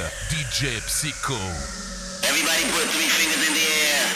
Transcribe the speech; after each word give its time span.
DJ 0.00 0.80
Psycho. 0.88 1.36
Everybody 2.24 2.64
put 2.72 2.88
three 2.96 3.12
fingers 3.12 3.46
in 3.46 3.52
the 3.52 3.60
air. 3.60 4.08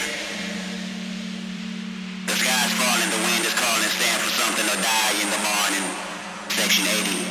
The 2.25 2.33
sky's 2.33 2.73
falling, 2.81 3.09
the 3.11 3.21
wind 3.21 3.45
is 3.45 3.53
calling, 3.53 3.83
stand 3.85 4.21
for 4.23 4.31
something 4.41 4.65
or 4.65 4.81
die 4.81 5.13
in 5.21 5.29
the 5.29 5.37
morning. 5.37 5.85
Section 6.49 6.87
80. 7.21 7.26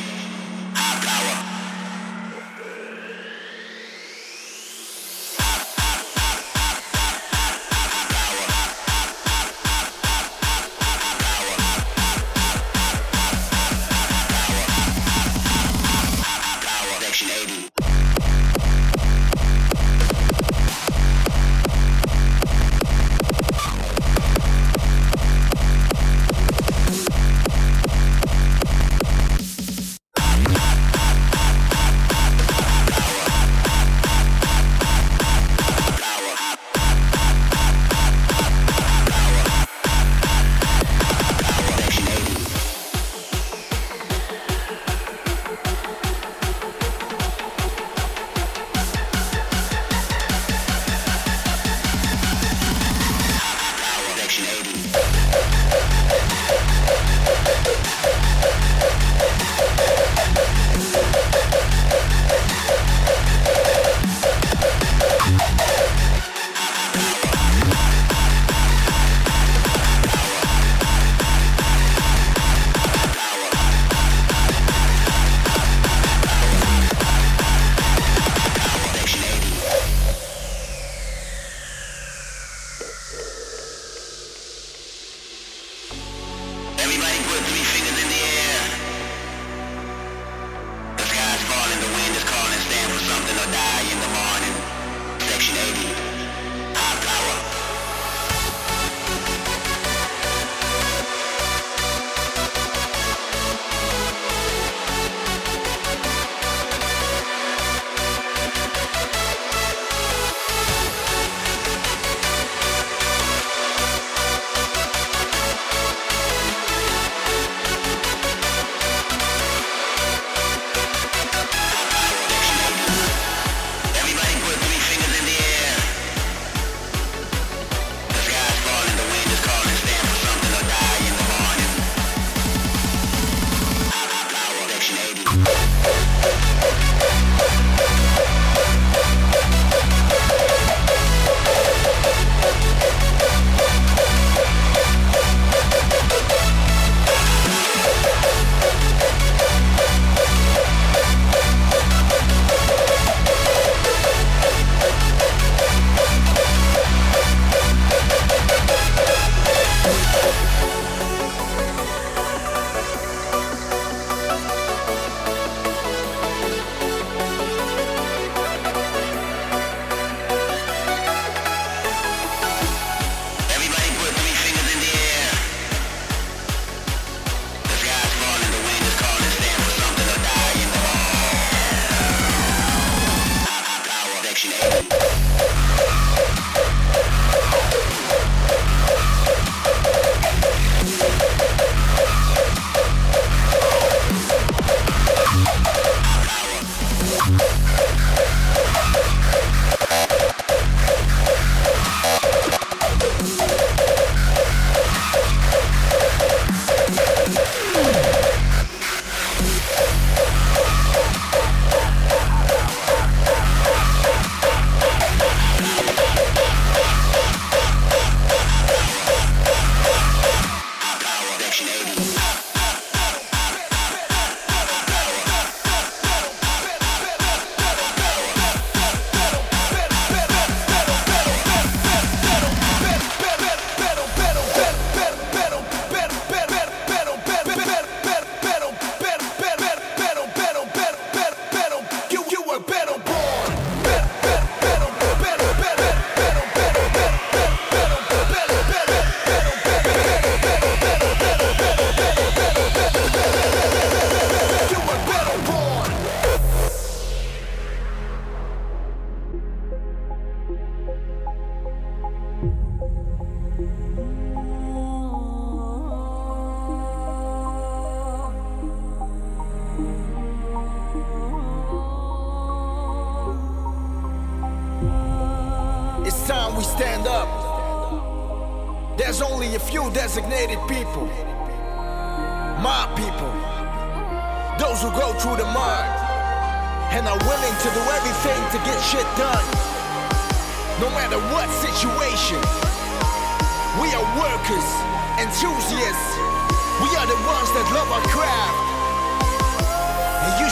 Thank 184.79 185.21
you. 185.21 185.26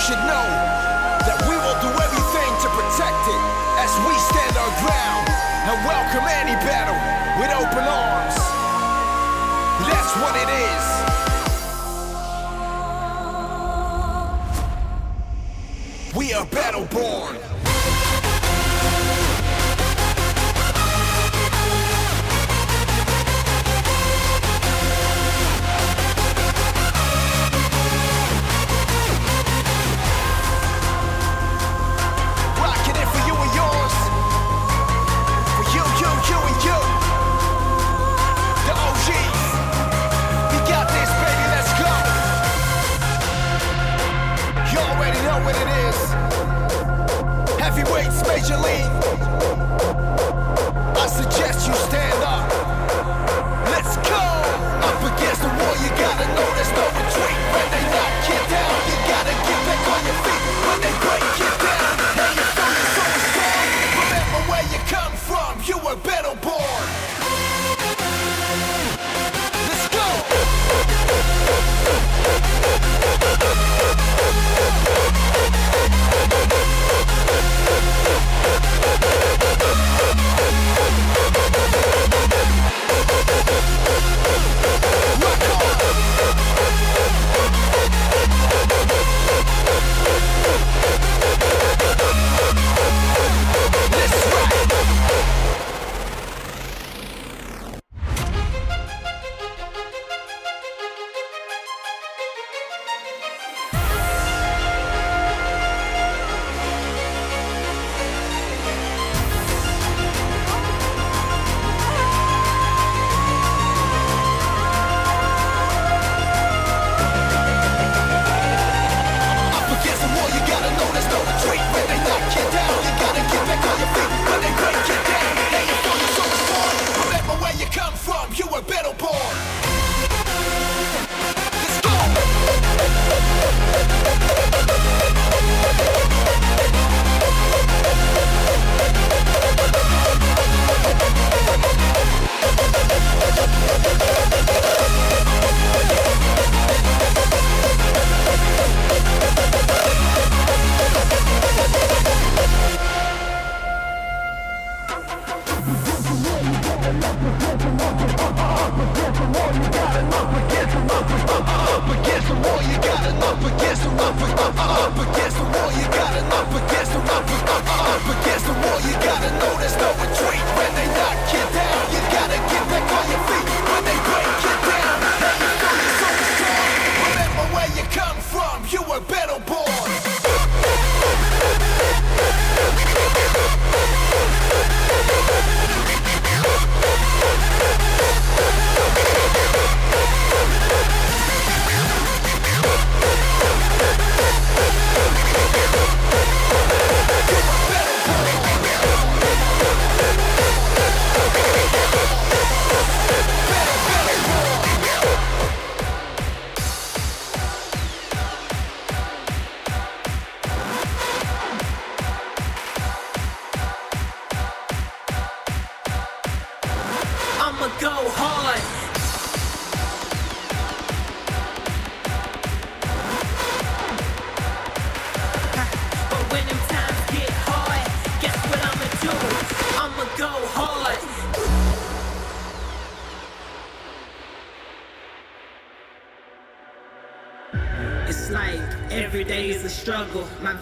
Should 0.05 0.21
know 0.29 0.49
that 1.25 1.41
we 1.49 1.57
will 1.57 1.79
do 1.81 1.89
everything 1.89 2.51
to 2.61 2.69
protect 2.77 3.25
it 3.25 3.41
as 3.81 3.89
we 4.05 4.13
stand 4.29 4.53
our 4.53 4.69
ground 4.85 5.25
and 5.65 5.81
welcome 5.81 6.21
any 6.29 6.53
battle 6.61 6.93
with 7.41 7.49
open 7.49 7.81
arms. 7.89 8.37
That's 9.89 10.13
what 10.21 10.37
it 10.37 10.49
is. 10.61 10.85
We 16.15 16.35
are 16.35 16.45
battle 16.53 16.85
born. 16.85 17.54
Major 47.95 48.57
League. 48.57 48.91
I 50.97 51.07
suggest 51.07 51.65
you 51.65 51.73
stand 51.73 52.14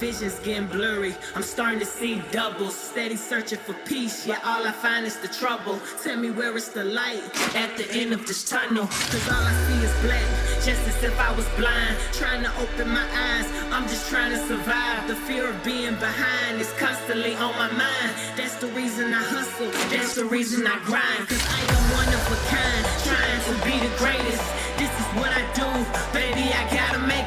vision's 0.04 0.38
getting 0.40 0.68
blurry. 0.68 1.16
I'm 1.34 1.44
starting 1.44 1.80
to 1.80 1.86
see 1.86 2.22
doubles, 2.32 2.76
steady 2.76 3.16
searching 3.16 3.58
for 3.58 3.74
peace. 3.86 4.28
Yeah, 4.28 4.40
all 4.44 4.68
I 4.68 4.72
find 4.72 5.06
is 5.06 5.18
the 5.18 5.30
trouble. 5.30 5.80
Tell 6.04 6.18
me 6.18 6.30
where 6.30 6.56
is 6.58 6.70
the 6.70 6.84
light 6.84 7.24
at 7.56 7.78
the 7.78 7.90
end 7.92 8.12
of 8.12 8.28
this 8.28 8.44
tunnel. 8.44 8.86
Cause 8.86 9.28
all 9.30 9.46
I 9.54 9.56
see 9.66 9.80
is 9.88 9.96
black, 10.04 10.28
just 10.68 10.84
as 10.92 11.04
if 11.04 11.18
I 11.20 11.32
was 11.38 11.48
blind. 11.56 11.96
Trying 12.12 12.44
to 12.44 12.52
open 12.64 12.90
my 12.90 13.08
eyes, 13.30 13.48
I'm 13.72 13.88
just 13.88 14.10
trying 14.10 14.32
to 14.32 14.42
survive. 14.46 15.08
The 15.08 15.16
fear 15.16 15.50
of 15.50 15.64
being 15.64 15.96
behind 15.96 16.60
is 16.60 16.72
constantly 16.74 17.34
on 17.36 17.54
my 17.56 17.72
mind. 17.72 18.12
That's 18.36 18.56
the 18.56 18.68
reason 18.80 19.14
I 19.14 19.24
hustle, 19.24 19.72
that's 19.90 20.16
the 20.16 20.26
reason 20.26 20.68
I 20.68 20.78
grind. 20.84 21.24
Cause 21.32 21.46
I 21.48 21.62
am 21.76 21.84
one 22.00 22.12
of 22.12 22.24
a 22.28 22.40
kind, 22.52 22.84
trying 23.08 23.42
to 23.48 23.54
be 23.64 23.76
the 23.88 23.94
greatest. 24.04 24.44
This 24.76 24.92
is 25.00 25.08
what 25.16 25.32
I 25.32 25.44
do, 25.56 25.70
baby, 26.12 26.52
I 26.52 26.64
gotta 26.76 27.00
make 27.08 27.23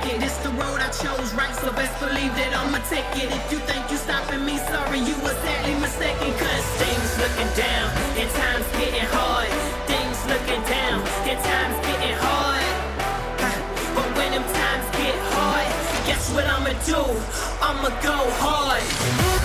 road 0.57 0.81
I 0.81 0.89
chose, 0.91 1.33
right? 1.35 1.55
So 1.61 1.73
best 1.73 1.95
believe 2.01 2.33
that 2.37 2.53
I'ma 2.57 2.81
take 2.89 3.09
it. 3.21 3.29
If 3.29 3.45
you 3.53 3.59
think 3.69 3.91
you 3.91 3.97
stopping 3.97 4.45
me, 4.45 4.57
sorry, 4.59 5.01
you 5.01 5.17
was 5.21 5.37
sadly 5.45 5.77
mistaken. 5.81 6.33
Cause 6.41 6.67
things 6.81 7.11
looking 7.21 7.51
down, 7.57 7.89
and 8.17 8.29
times 8.41 8.67
getting 8.81 9.09
hard. 9.13 9.51
Things 9.87 10.19
looking 10.27 10.63
down, 10.65 10.99
and 11.29 11.39
times 11.45 11.77
getting 11.87 12.17
hard. 12.19 12.65
But 13.95 14.09
when 14.17 14.31
them 14.33 14.45
times 14.45 14.87
get 14.97 15.17
hard, 15.37 15.69
guess 16.09 16.25
what 16.33 16.47
I'ma 16.47 16.73
do? 16.89 17.01
I'ma 17.61 17.91
go 18.03 18.17
hard. 18.41 19.36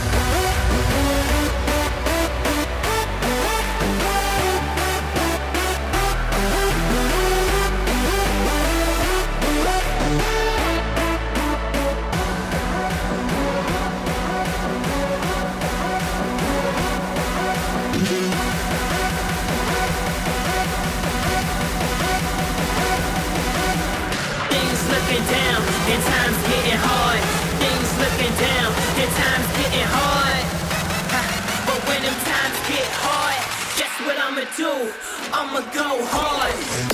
And 25.17 26.03
times 26.03 26.37
getting 26.47 26.79
hard. 26.79 27.19
Things 27.59 27.89
looking 27.99 28.33
down, 28.39 28.71
and 29.01 29.11
times 29.19 29.47
getting 29.59 29.89
hard. 29.91 30.43
But 31.67 31.79
when 31.87 32.01
them 32.01 32.17
times 32.23 32.57
get 32.71 32.87
hard, 33.03 33.39
guess 33.75 33.93
what 34.05 34.17
I'ma 34.17 34.45
do? 34.55 34.71
I'ma 35.33 35.61
go 35.73 36.05
hard. 36.05 36.90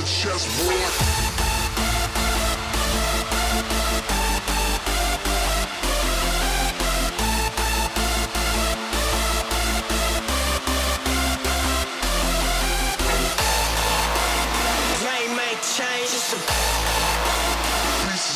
the 0.00 0.06
chessboard. 0.06 1.20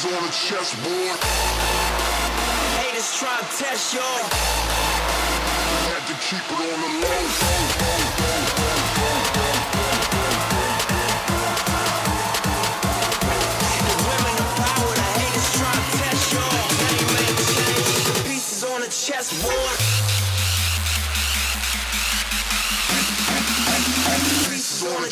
on 0.04 0.30
chessboard. 0.30 1.18
Haters 2.76 3.18
try 3.18 3.38
to 3.40 3.44
test 3.56 3.94
y'all. 3.94 4.02
Had 5.88 6.04
to 6.08 6.14
keep 6.28 6.44
it 6.44 6.60
on 6.60 6.80
the 6.80 6.88
low. 7.06 8.03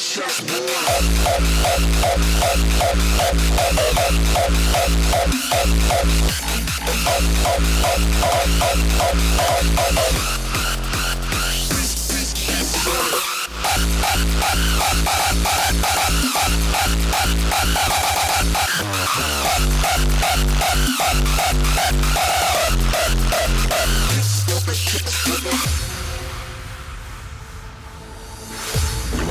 Just 0.02 0.42
one. 0.50 0.92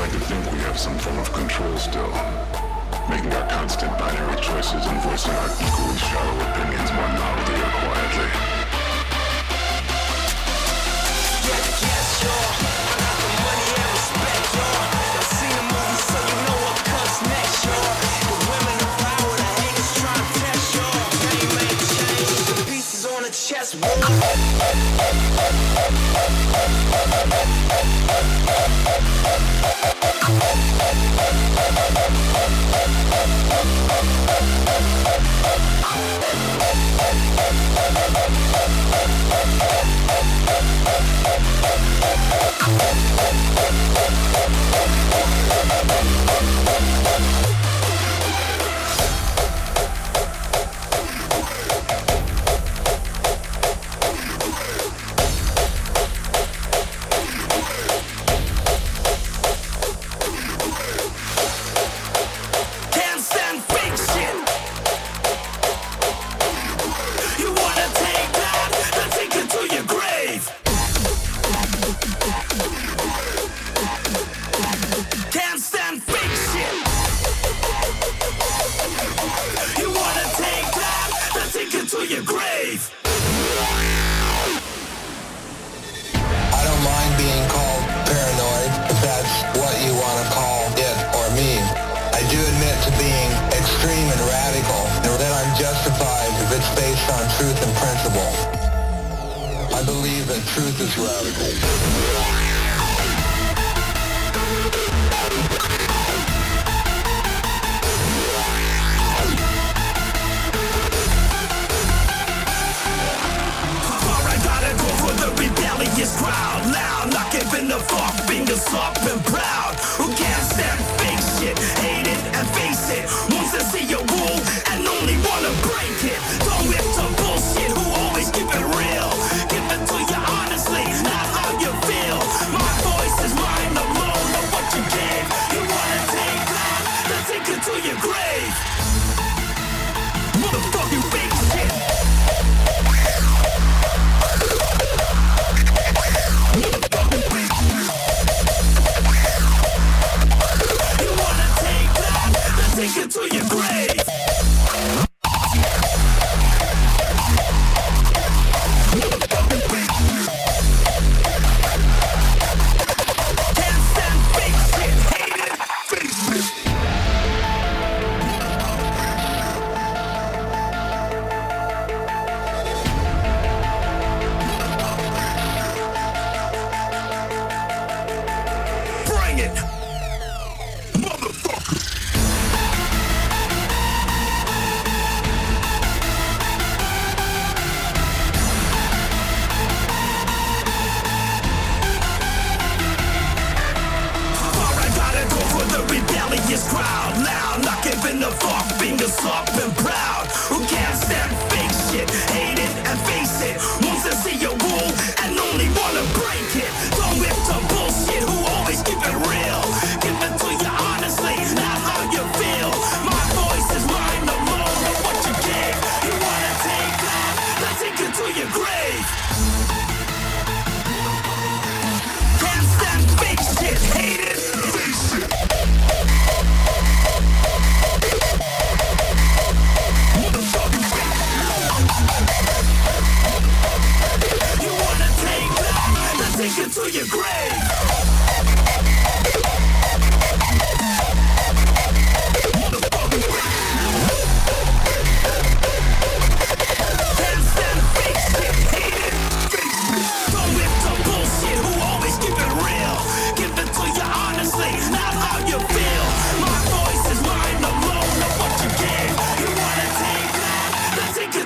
like 0.02 0.10
to 0.10 0.18
think 0.18 0.42
we 0.50 0.58
have 0.58 0.76
some 0.76 0.98
form 0.98 1.16
of 1.18 1.32
control 1.32 1.76
still, 1.78 2.10
making 3.08 3.32
our 3.38 3.48
constant 3.48 3.96
binary 4.00 4.34
choices 4.42 4.84
and 4.84 5.00
voicing 5.06 5.30
our 5.30 5.46
equally 5.62 5.94
shallow 5.94 6.42
opinions 6.42 6.90
more 6.90 7.06
loudly 7.22 7.54
or 7.62 7.70
quietly. 7.70 8.26
Yes, 11.46 12.18
y'all. 12.18 12.50
I 12.50 12.98
got 12.98 13.14
the 13.22 13.30
money 13.46 13.68
and 13.78 13.90
respect, 13.94 14.50
y'all. 14.58 15.22
Seen 15.38 15.54
the 15.54 15.86
so 15.94 16.18
you 16.18 16.34
know 16.50 16.58
what 16.66 16.78
comes 16.82 17.22
next, 17.22 17.62
y'all. 17.62 17.94
The 18.26 18.42
women 18.50 18.82
the 19.38 19.46
haters 19.62 20.02
test, 20.34 20.66
y'all. 20.82 20.98
Game 21.22 21.62
ain't 21.62 21.78
changed, 21.94 22.50
the 22.50 22.58
pieces 22.66 23.06
on 23.06 23.22
the 23.22 23.30
chessboard. 23.30 24.02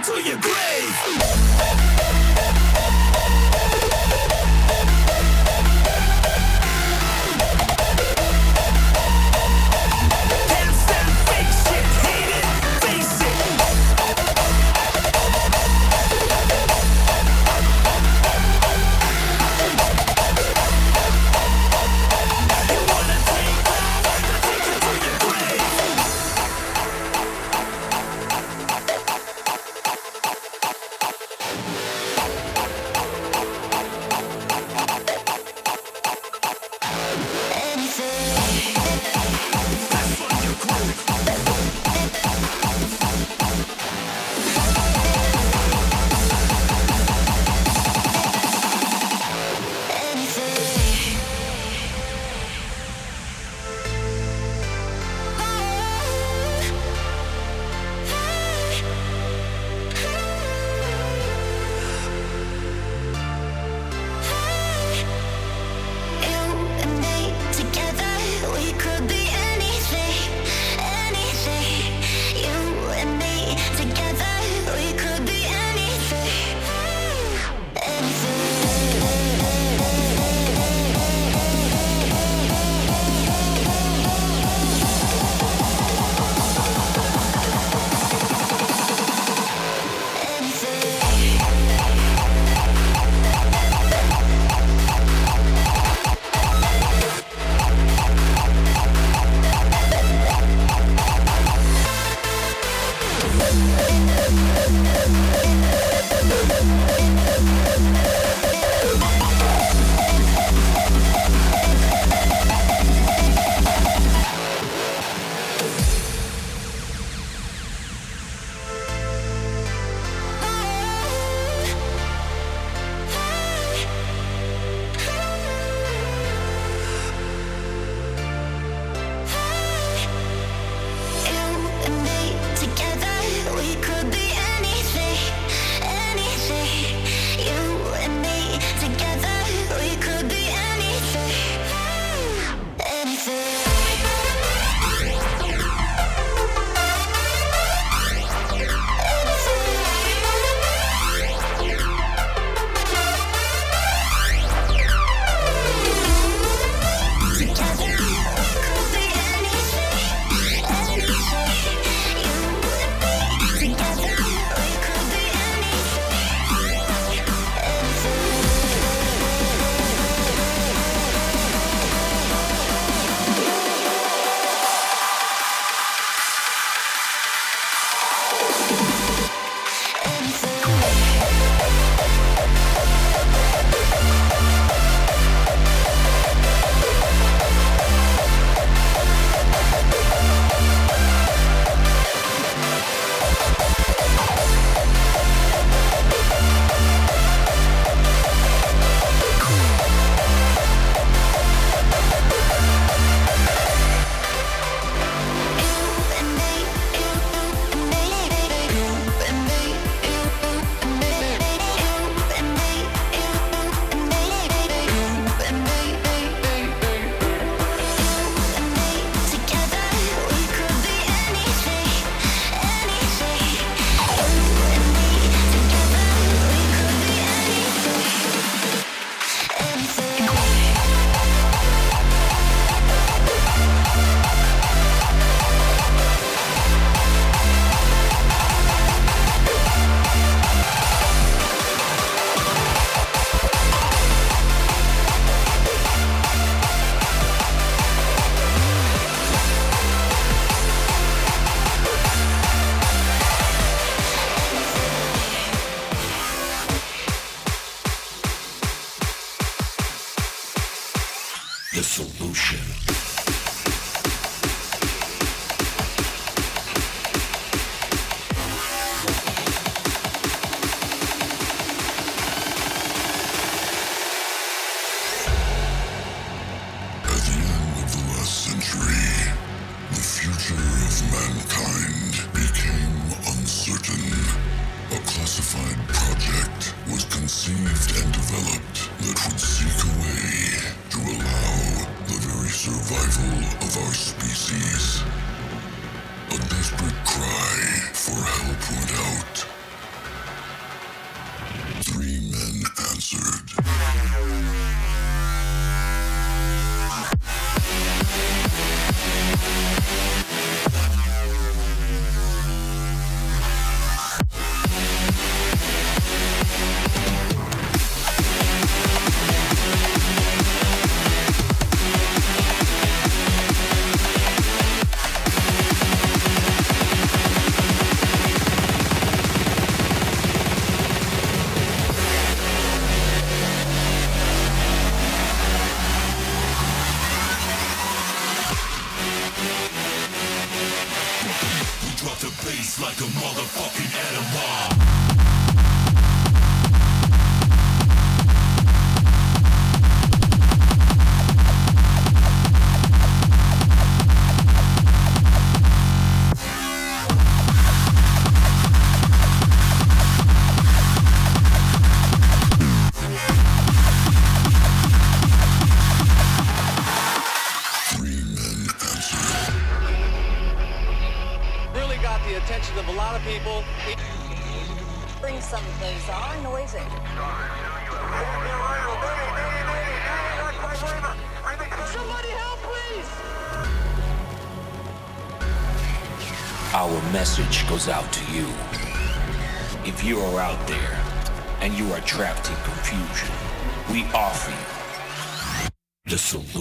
to 0.07 0.23
your 0.23 0.39
grave. 0.39 1.56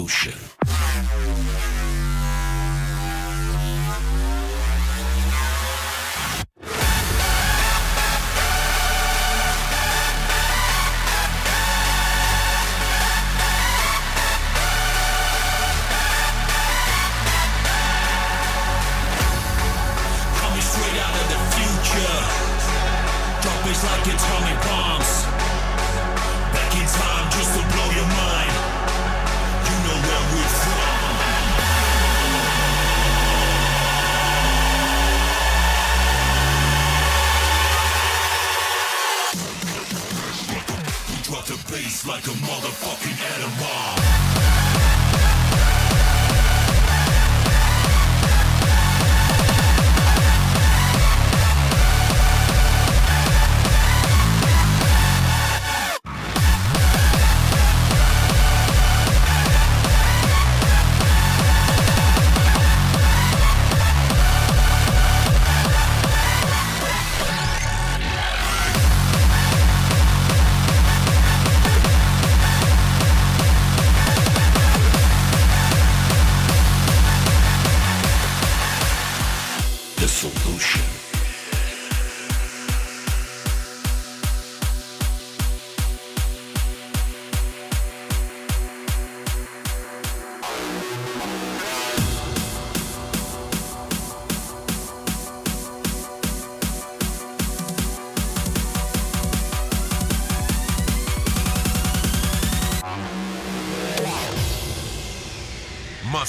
Revolution. 0.06 0.65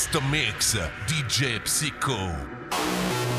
Master 0.06 0.20
Mix, 0.30 0.76
DJ 1.08 1.60
Psycho. 1.66 3.35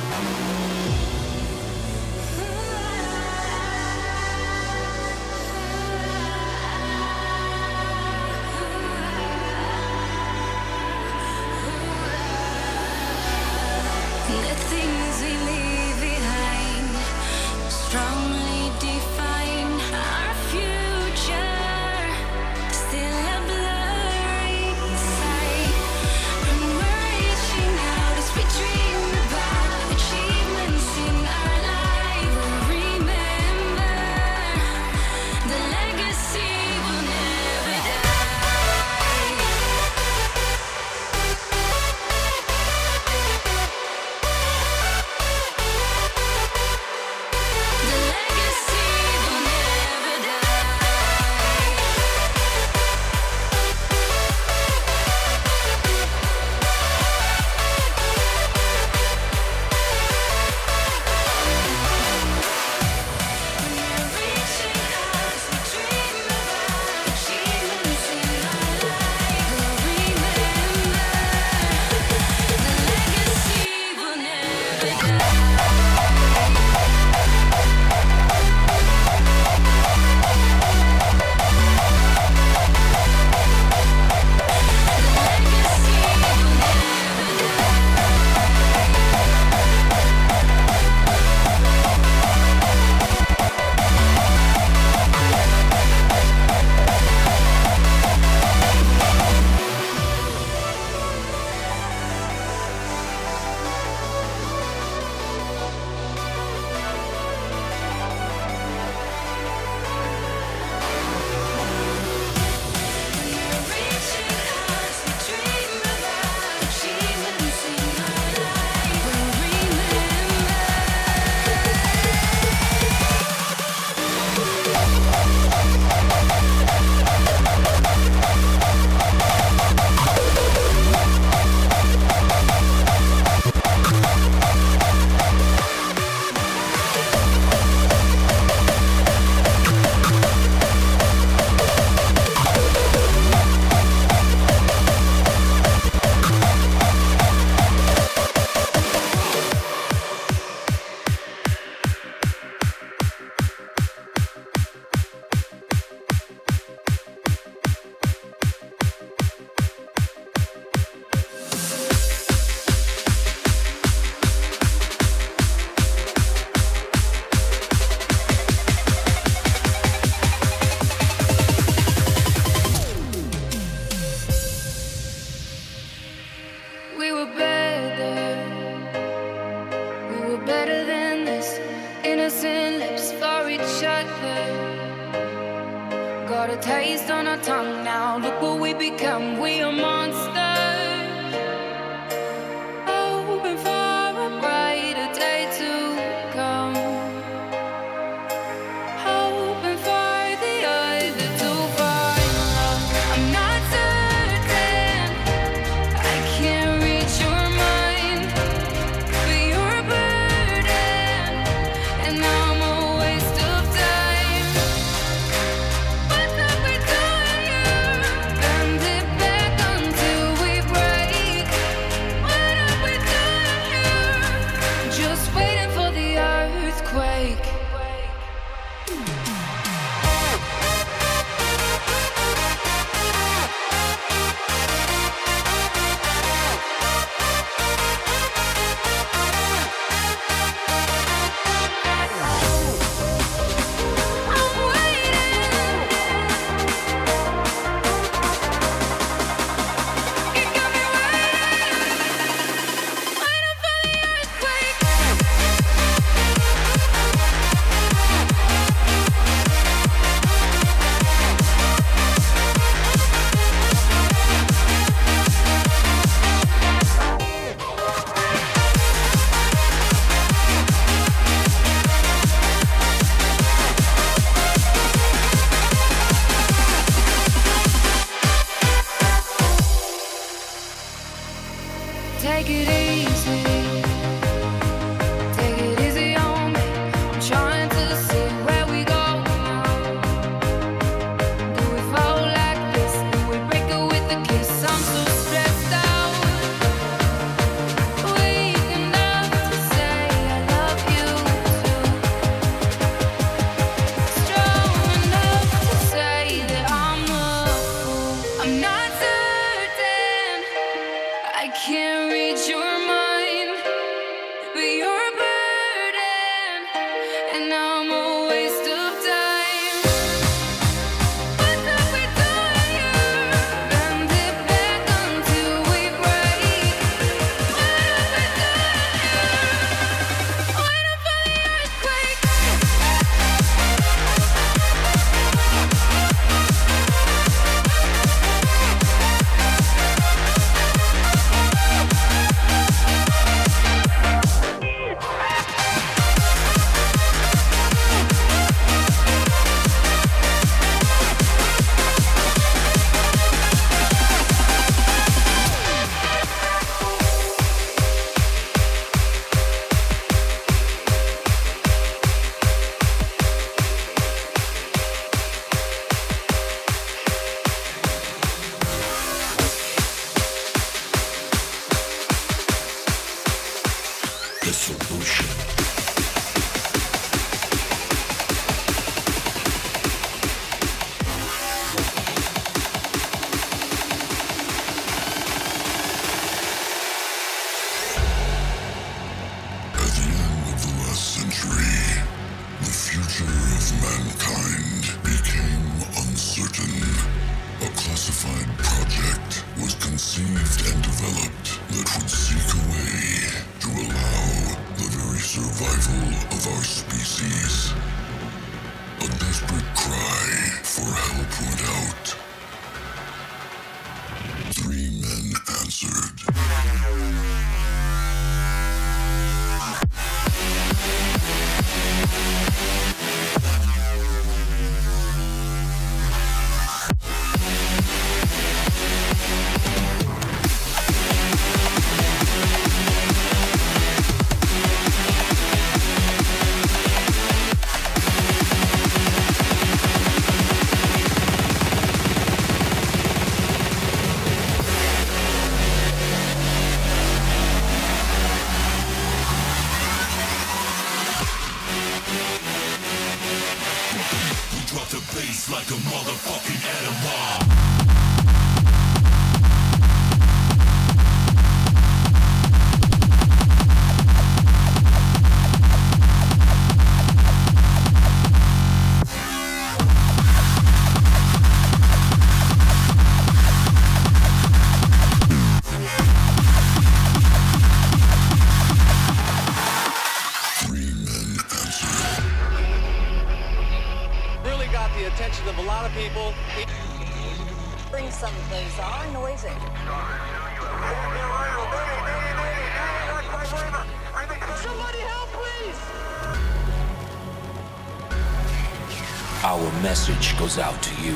Our 499.47 499.71
message 499.81 500.37
goes 500.37 500.57
out 500.57 500.83
to 500.83 501.01
you. 501.01 501.15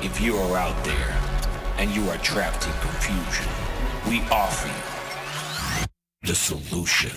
If 0.00 0.20
you 0.20 0.36
are 0.36 0.56
out 0.56 0.84
there 0.84 1.10
and 1.76 1.90
you 1.90 2.08
are 2.08 2.18
trapped 2.18 2.68
in 2.68 2.72
confusion, 2.74 3.50
we 4.08 4.20
offer 4.30 4.68
you 4.68 5.86
the 6.22 6.36
solution. 6.36 7.10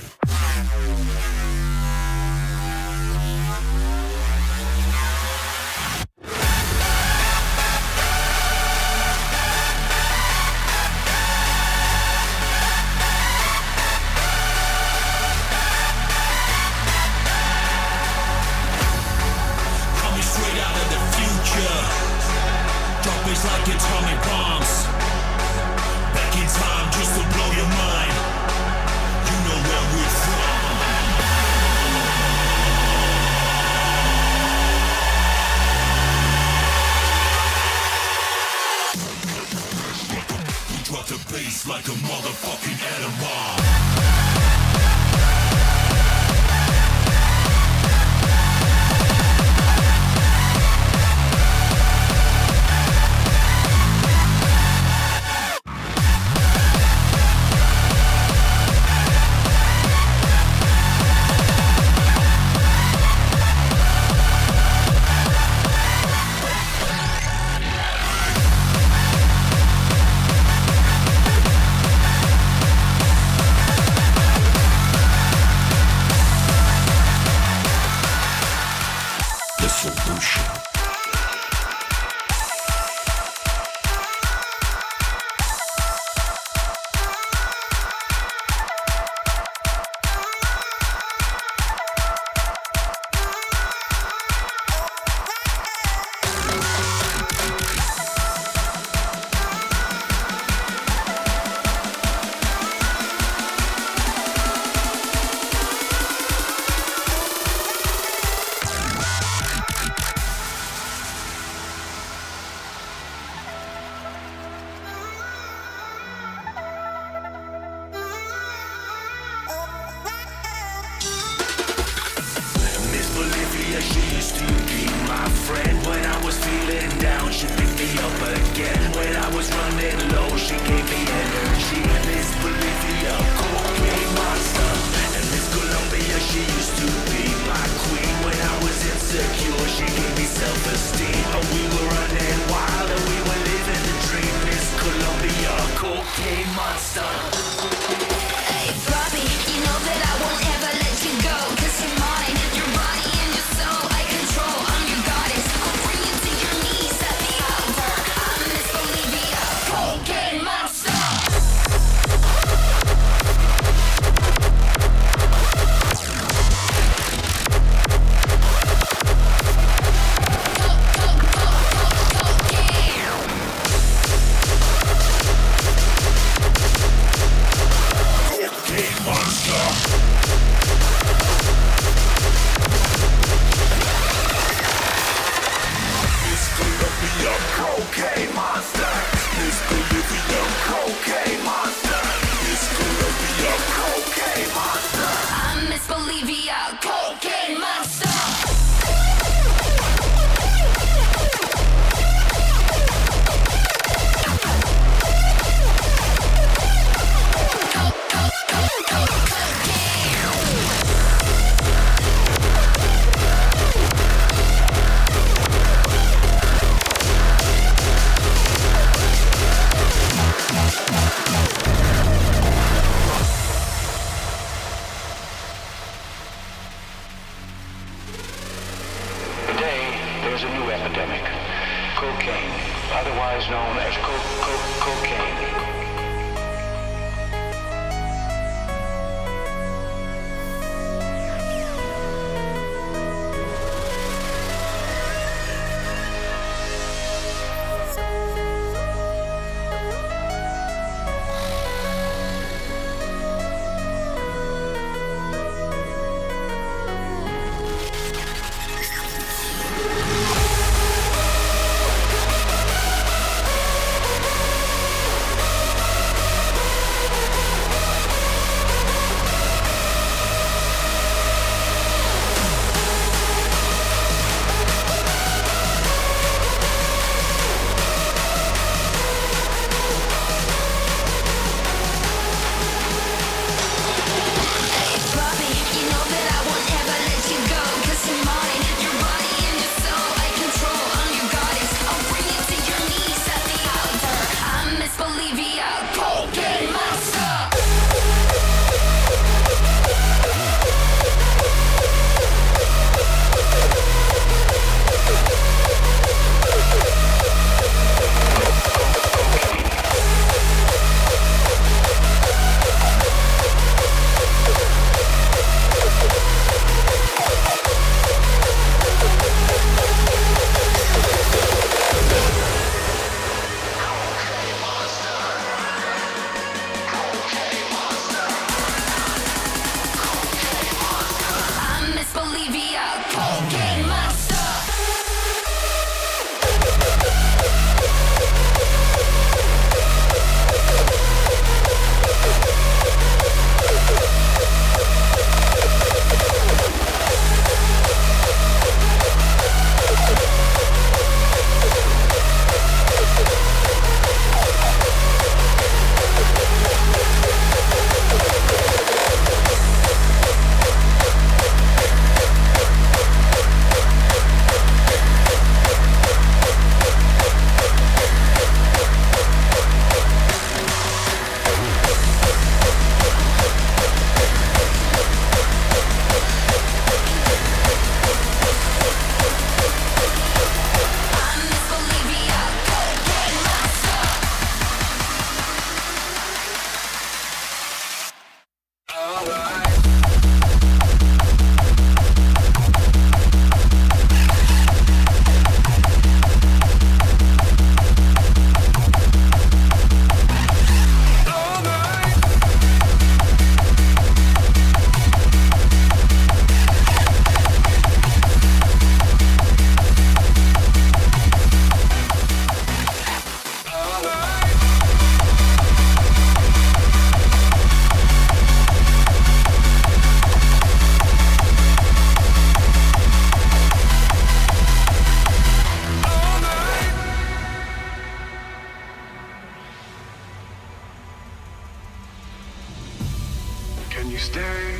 Stay 434.18 434.76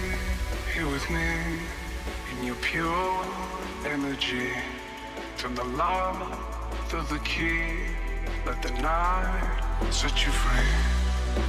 here 0.74 0.88
with 0.88 1.08
me 1.12 1.60
in 2.32 2.46
your 2.46 2.56
pure 2.56 3.26
energy. 3.86 4.52
From 5.36 5.54
the 5.54 5.64
love 5.64 6.18
to 6.90 6.98
the 7.14 7.20
key. 7.20 7.94
Let 8.46 8.62
the 8.64 8.72
night 8.82 9.60
set 9.92 10.26
you 10.26 10.32
free. 10.32 10.74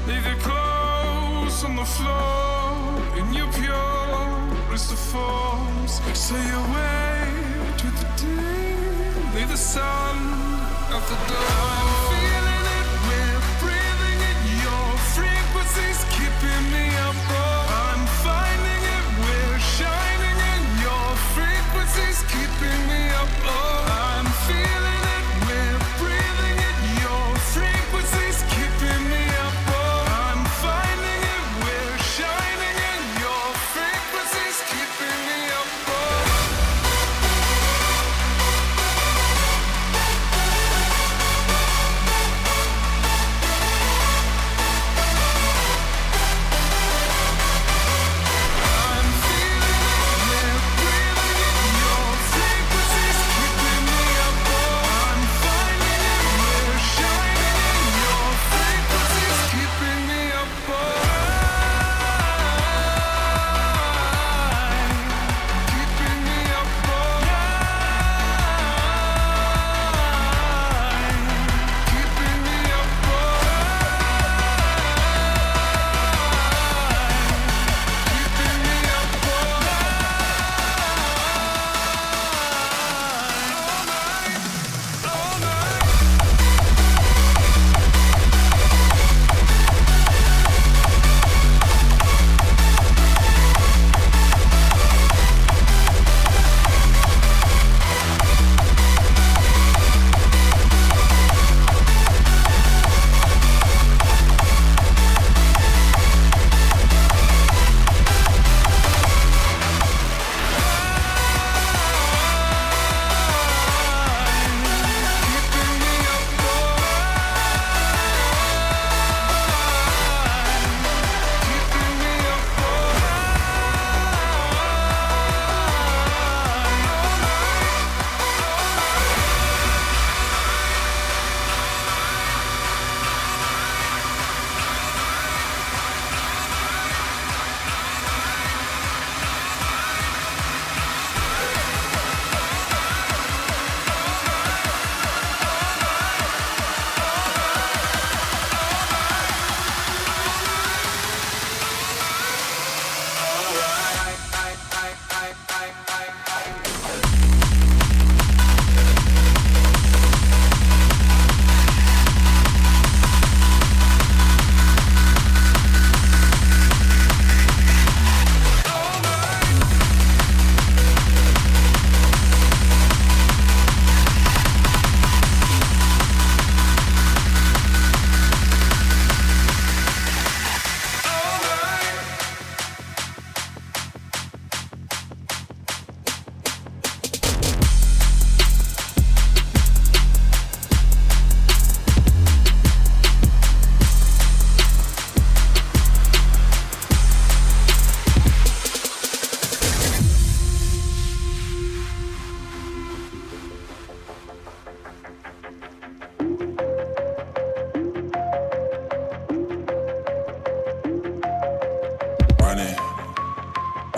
Leave 0.06 0.26
your 0.26 0.36
clothes 0.36 1.64
on 1.64 1.76
the 1.76 1.84
floor 1.84 3.18
in 3.18 3.32
your 3.32 3.50
purest 3.52 4.92
of 4.92 4.98
forms. 4.98 6.00
Say 6.12 6.42
your 6.48 6.64
way 6.74 7.32
to 7.78 7.86
the 7.86 8.06
deep. 8.20 9.34
Leave 9.34 9.48
the 9.48 9.56
sun 9.56 10.16
at 10.90 11.02
the 11.08 11.16
door. 11.32 12.07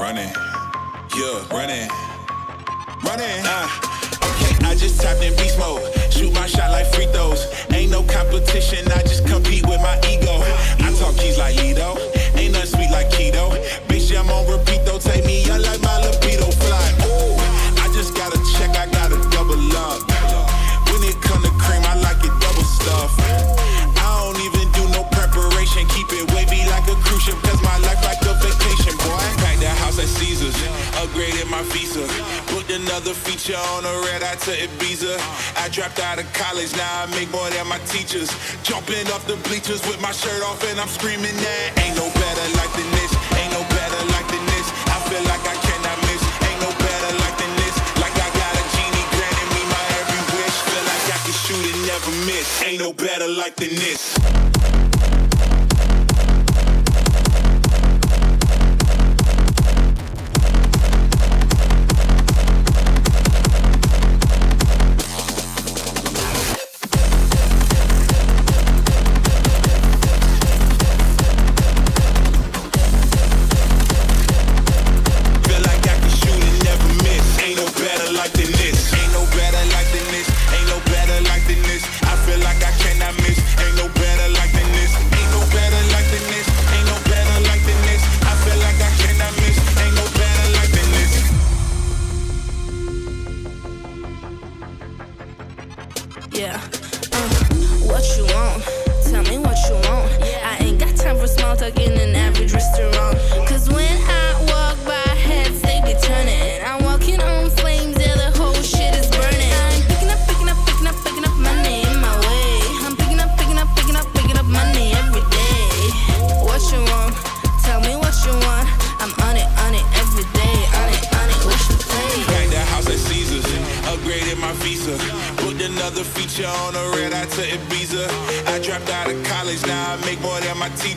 Running, 0.01 0.33
yeah, 1.15 1.45
running, 1.53 1.87
running. 3.05 3.41
Uh, 3.45 3.69
okay, 4.25 4.57
I 4.65 4.75
just 4.75 4.99
tapped 4.99 5.23
in 5.23 5.37
beast 5.37 5.59
mode. 5.59 5.85
Shoot 6.11 6.33
my 6.33 6.47
shot 6.47 6.71
like 6.71 6.87
free 6.95 7.07
throws. 7.13 7.45
Ain't 7.71 7.93
no 7.93 8.03
competition, 8.03 8.91
I 8.93 9.03
just 9.03 9.27
compete 9.27 9.67
with 9.69 9.81
my 9.83 10.01
ego. 10.09 10.41
I 10.81 10.89
talk 10.99 11.15
keys 11.17 11.37
like 11.37 11.57
Lido. 11.57 12.01
Ain't 12.33 12.53
nothing 12.57 12.81
sweet 12.81 12.91
like 12.91 13.11
keto. 13.11 13.53
Bitch, 13.89 14.09
I'm 14.17 14.31
on 14.31 14.49
repeat 14.49 14.87
though. 14.87 14.99
Take 14.99 15.27
me 15.27 15.45
out 15.51 15.61
like 15.61 15.83
my 15.83 16.01
libido 16.01 16.49
fly. 16.49 16.81
Ooh, 17.05 17.37
I 17.85 17.93
just 17.93 18.17
got 18.17 18.33
to 18.33 18.41
check, 18.57 18.73
I 18.81 18.89
got 18.89 19.13
to 19.13 19.21
double 19.29 19.61
up. 19.77 20.01
When 20.89 21.05
it 21.05 21.21
come 21.21 21.45
to 21.45 21.53
cream, 21.61 21.85
I 21.85 22.01
like 22.01 22.25
it 22.25 22.33
double 22.41 22.65
stuff. 22.65 23.13
I 23.21 24.09
don't 24.17 24.41
even 24.49 24.65
do 24.73 24.89
no 24.97 25.05
preparation. 25.13 25.85
Keep 25.93 26.09
it 26.17 26.25
wavy 26.33 26.65
like 26.73 26.89
a 26.89 26.97
cruise 27.05 27.29
ship, 27.29 27.37
cause 27.45 27.61
my 27.61 27.77
life 27.85 28.01
like 28.01 28.25
a 28.25 28.33
vacation, 28.41 28.80
house 29.91 29.99
at 29.99 30.09
Caesars, 30.23 30.55
upgraded 31.03 31.51
my 31.51 31.63
visa. 31.75 32.07
Booked 32.55 32.71
another 32.71 33.15
feature 33.15 33.59
on 33.75 33.83
a 33.85 33.95
red 34.07 34.23
eye 34.23 34.39
to 34.47 34.53
Ibiza. 34.55 35.19
I 35.59 35.69
dropped 35.69 35.99
out 35.99 36.19
of 36.19 36.31
college, 36.33 36.71
now 36.77 37.03
I 37.03 37.07
make 37.19 37.31
more 37.33 37.49
than 37.51 37.67
my 37.67 37.79
teachers. 37.91 38.31
Jumping 38.63 39.07
off 39.11 39.27
the 39.27 39.37
bleachers 39.49 39.83
with 39.91 40.01
my 40.01 40.13
shirt 40.13 40.43
off 40.47 40.63
and 40.71 40.79
I'm 40.79 40.89
screaming 40.89 41.35
that 41.35 41.67
ain't 41.83 41.97
no 41.97 42.07
better 42.07 42.47
like 42.55 42.73
than 42.79 42.91
this, 42.95 43.11
ain't 43.35 43.51
no 43.51 43.63
better 43.75 44.01
like 44.15 44.29
than 44.31 44.45
this. 44.55 44.67
I 44.95 44.99
feel 45.11 45.25
like 45.27 45.43
I 45.43 45.57
cannot 45.59 45.99
miss, 46.07 46.23
ain't 46.47 46.61
no 46.63 46.71
better 46.71 47.11
like 47.27 47.37
than 47.43 47.53
this. 47.59 47.75
Like 47.99 48.15
I 48.15 48.29
got 48.31 48.53
a 48.55 48.65
genie 48.79 49.07
granting 49.11 49.51
me 49.59 49.63
my 49.75 49.83
every 49.99 50.23
wish. 50.39 50.57
Feel 50.71 50.85
like 50.87 51.07
I 51.11 51.19
can 51.27 51.35
shoot 51.35 51.65
and 51.67 51.83
never 51.91 52.13
miss, 52.31 52.47
ain't 52.63 52.79
no 52.79 52.93
better 52.95 53.27
like 53.27 53.57
than 53.59 53.75
this. 53.75 54.50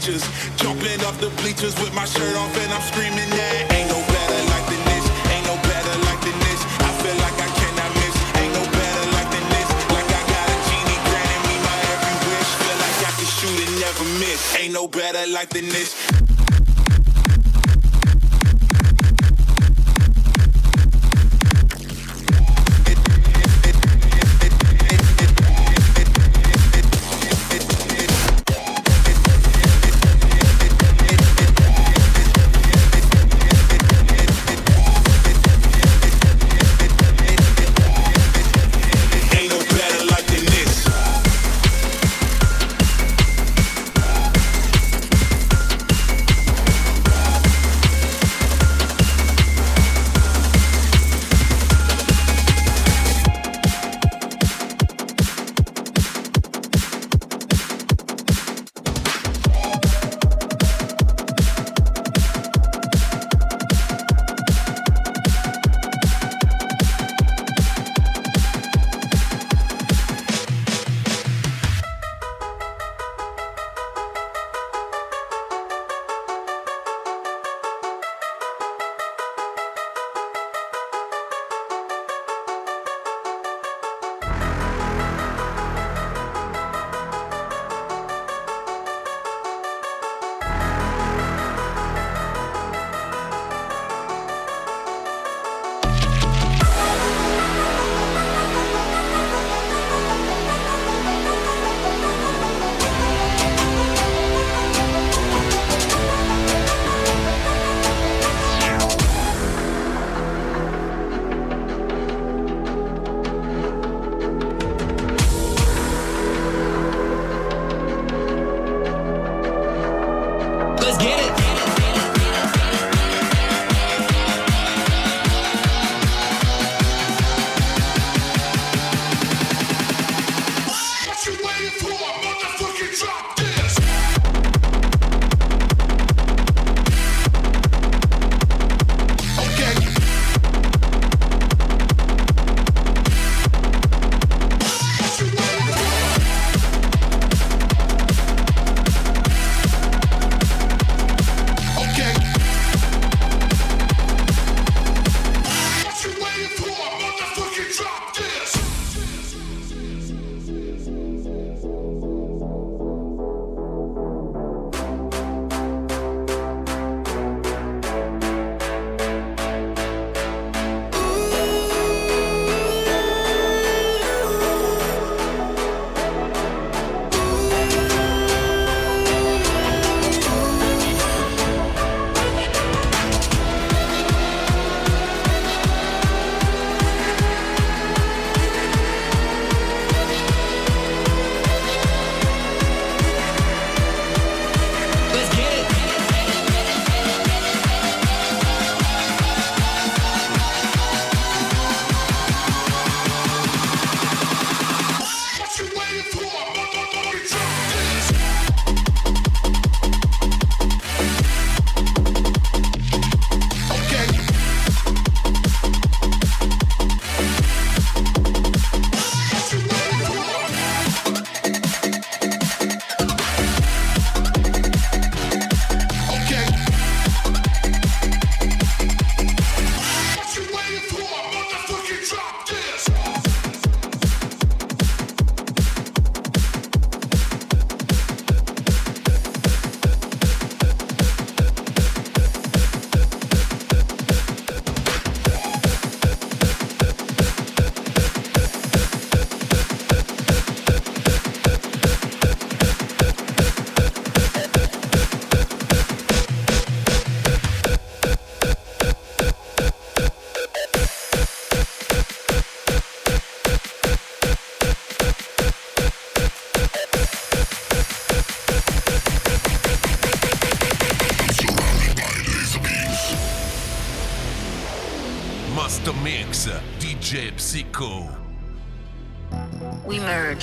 bleachers. 0.03 0.23
Jumping 0.57 0.99
off 1.05 1.19
the 1.19 1.29
bleachers 1.41 1.75
with 1.79 1.93
my 1.93 2.05
shirt 2.05 2.35
off 2.35 2.51
and 2.57 2.73
I'm 2.73 2.81
screaming 2.81 3.29
that 3.29 3.71
ain't 3.71 3.89
no 3.89 3.99
better 4.11 4.39
like 4.51 4.65
than 4.67 4.83
this, 4.83 5.05
ain't 5.31 5.47
no 5.47 5.55
better 5.63 5.95
like 6.03 6.19
than 6.19 6.37
this. 6.43 6.59
I 6.83 6.91
feel 6.99 7.15
like 7.23 7.37
I 7.39 7.49
cannot 7.55 7.91
miss, 7.95 8.15
ain't 8.35 8.53
no 8.53 8.63
better 8.67 9.05
like 9.15 9.29
than 9.31 9.45
this, 9.55 9.69
Like 9.95 10.09
I 10.11 10.21
got 10.27 10.45
a 10.51 10.57
genie 10.67 10.99
granting 11.07 11.43
me 11.47 11.55
my 11.63 11.77
every 11.95 12.15
wish. 12.27 12.51
Feel 12.59 12.77
like 12.83 12.99
I 12.99 13.11
can 13.15 13.29
shoot 13.31 13.59
and 13.63 13.75
never 13.79 14.05
miss, 14.19 14.41
ain't 14.59 14.73
no 14.73 14.87
better 14.87 15.23
like 15.31 15.49
than 15.49 15.69
this. 15.69 16.12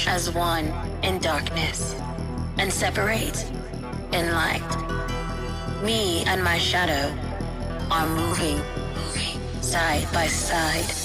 As 0.07 0.30
one 0.30 0.66
in 1.03 1.18
darkness 1.18 1.94
and 2.59 2.72
separate 2.72 3.51
in 4.12 4.32
light. 4.32 4.62
Me 5.82 6.24
and 6.26 6.42
my 6.42 6.59
shadow 6.59 7.14
are 7.90 8.07
moving 8.09 8.61
side 9.61 10.07
by 10.12 10.26
side. 10.26 10.99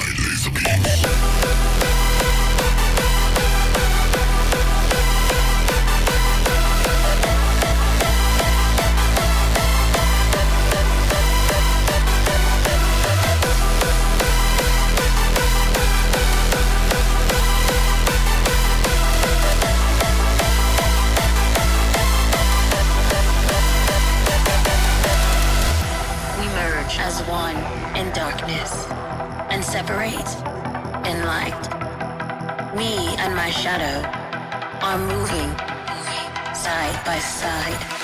We 0.00 1.29
shadow 33.70 34.02
are 34.82 34.98
moving 34.98 35.50
side 36.54 37.04
by 37.04 37.18
side. 37.20 37.99